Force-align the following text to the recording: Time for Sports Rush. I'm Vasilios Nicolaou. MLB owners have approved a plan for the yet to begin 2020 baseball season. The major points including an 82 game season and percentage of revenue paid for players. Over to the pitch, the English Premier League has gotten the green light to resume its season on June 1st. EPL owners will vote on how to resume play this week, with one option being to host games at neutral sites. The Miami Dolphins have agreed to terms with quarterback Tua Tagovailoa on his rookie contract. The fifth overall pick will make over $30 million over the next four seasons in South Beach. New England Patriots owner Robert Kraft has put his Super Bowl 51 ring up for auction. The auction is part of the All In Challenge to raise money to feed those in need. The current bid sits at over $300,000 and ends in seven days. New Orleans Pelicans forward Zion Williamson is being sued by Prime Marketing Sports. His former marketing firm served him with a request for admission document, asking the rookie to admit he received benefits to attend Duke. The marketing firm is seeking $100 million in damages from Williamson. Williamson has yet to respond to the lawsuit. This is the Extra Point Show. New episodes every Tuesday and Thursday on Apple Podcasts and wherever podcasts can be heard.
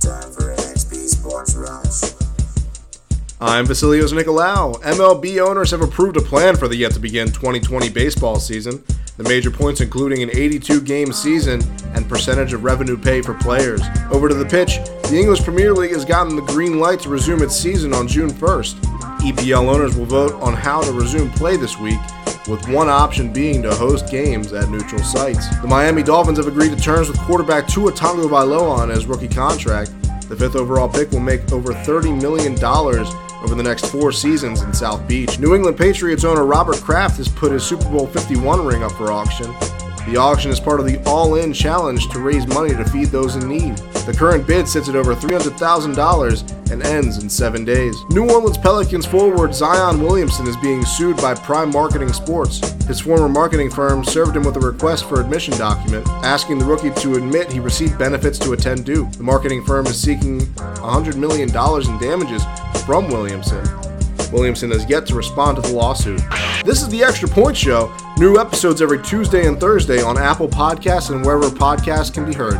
Time 0.00 0.30
for 0.32 0.54
Sports 0.56 1.54
Rush. 1.54 2.12
I'm 3.40 3.66
Vasilios 3.66 4.12
Nicolaou. 4.12 4.80
MLB 4.82 5.40
owners 5.44 5.70
have 5.70 5.80
approved 5.80 6.16
a 6.16 6.20
plan 6.20 6.56
for 6.56 6.68
the 6.68 6.76
yet 6.76 6.92
to 6.92 7.00
begin 7.00 7.28
2020 7.28 7.88
baseball 7.88 8.38
season. 8.38 8.82
The 9.16 9.24
major 9.24 9.50
points 9.50 9.80
including 9.80 10.22
an 10.22 10.30
82 10.32 10.82
game 10.82 11.12
season 11.12 11.60
and 11.94 12.08
percentage 12.08 12.52
of 12.52 12.62
revenue 12.62 12.96
paid 12.96 13.24
for 13.24 13.34
players. 13.34 13.80
Over 14.10 14.28
to 14.28 14.34
the 14.34 14.44
pitch, 14.44 14.78
the 15.10 15.18
English 15.18 15.42
Premier 15.42 15.72
League 15.72 15.92
has 15.92 16.04
gotten 16.04 16.36
the 16.36 16.42
green 16.42 16.78
light 16.78 17.00
to 17.00 17.08
resume 17.08 17.42
its 17.42 17.56
season 17.56 17.92
on 17.92 18.06
June 18.06 18.30
1st. 18.30 18.74
EPL 19.20 19.68
owners 19.68 19.96
will 19.96 20.06
vote 20.06 20.34
on 20.34 20.54
how 20.54 20.80
to 20.80 20.92
resume 20.92 21.30
play 21.30 21.56
this 21.56 21.78
week, 21.78 21.98
with 22.46 22.68
one 22.68 22.88
option 22.88 23.32
being 23.32 23.62
to 23.62 23.74
host 23.74 24.10
games 24.10 24.52
at 24.52 24.68
neutral 24.68 25.02
sites. 25.02 25.48
The 25.60 25.66
Miami 25.66 26.02
Dolphins 26.02 26.38
have 26.38 26.46
agreed 26.46 26.76
to 26.76 26.82
terms 26.82 27.08
with 27.08 27.18
quarterback 27.20 27.66
Tua 27.66 27.92
Tagovailoa 27.92 28.78
on 28.78 28.88
his 28.90 29.06
rookie 29.06 29.28
contract. 29.28 29.92
The 30.28 30.36
fifth 30.36 30.56
overall 30.56 30.88
pick 30.88 31.10
will 31.10 31.20
make 31.20 31.50
over 31.52 31.72
$30 31.72 32.20
million 32.20 32.62
over 33.42 33.54
the 33.54 33.62
next 33.62 33.86
four 33.86 34.12
seasons 34.12 34.62
in 34.62 34.72
South 34.72 35.06
Beach. 35.08 35.38
New 35.38 35.54
England 35.54 35.78
Patriots 35.78 36.24
owner 36.24 36.44
Robert 36.44 36.76
Kraft 36.76 37.16
has 37.16 37.28
put 37.28 37.52
his 37.52 37.64
Super 37.64 37.88
Bowl 37.88 38.06
51 38.06 38.64
ring 38.64 38.82
up 38.82 38.92
for 38.92 39.10
auction. 39.10 39.46
The 40.08 40.16
auction 40.16 40.50
is 40.50 40.58
part 40.58 40.80
of 40.80 40.86
the 40.86 40.98
All 41.04 41.34
In 41.34 41.52
Challenge 41.52 42.08
to 42.08 42.20
raise 42.20 42.46
money 42.46 42.70
to 42.70 42.82
feed 42.86 43.08
those 43.08 43.36
in 43.36 43.46
need. 43.46 43.76
The 43.76 44.16
current 44.16 44.46
bid 44.46 44.66
sits 44.66 44.88
at 44.88 44.96
over 44.96 45.14
$300,000 45.14 46.70
and 46.70 46.82
ends 46.82 47.22
in 47.22 47.28
seven 47.28 47.62
days. 47.62 47.94
New 48.08 48.26
Orleans 48.30 48.56
Pelicans 48.56 49.04
forward 49.04 49.54
Zion 49.54 50.00
Williamson 50.00 50.46
is 50.46 50.56
being 50.56 50.82
sued 50.82 51.18
by 51.18 51.34
Prime 51.34 51.70
Marketing 51.70 52.10
Sports. 52.14 52.60
His 52.84 53.00
former 53.00 53.28
marketing 53.28 53.70
firm 53.70 54.02
served 54.02 54.34
him 54.34 54.44
with 54.44 54.56
a 54.56 54.60
request 54.60 55.04
for 55.04 55.20
admission 55.20 55.58
document, 55.58 56.08
asking 56.24 56.58
the 56.58 56.64
rookie 56.64 56.90
to 57.02 57.16
admit 57.16 57.52
he 57.52 57.60
received 57.60 57.98
benefits 57.98 58.38
to 58.38 58.52
attend 58.52 58.86
Duke. 58.86 59.12
The 59.12 59.22
marketing 59.22 59.62
firm 59.62 59.86
is 59.86 60.00
seeking 60.00 60.40
$100 60.40 61.16
million 61.16 61.48
in 61.50 61.98
damages 61.98 62.42
from 62.86 63.08
Williamson. 63.08 63.77
Williamson 64.32 64.70
has 64.70 64.88
yet 64.88 65.06
to 65.06 65.14
respond 65.14 65.56
to 65.56 65.62
the 65.62 65.74
lawsuit. 65.74 66.20
This 66.64 66.82
is 66.82 66.88
the 66.88 67.02
Extra 67.02 67.28
Point 67.28 67.56
Show. 67.56 67.94
New 68.18 68.38
episodes 68.38 68.82
every 68.82 69.02
Tuesday 69.02 69.46
and 69.46 69.58
Thursday 69.58 70.02
on 70.02 70.18
Apple 70.18 70.48
Podcasts 70.48 71.10
and 71.10 71.24
wherever 71.24 71.48
podcasts 71.48 72.12
can 72.12 72.24
be 72.24 72.34
heard. 72.34 72.58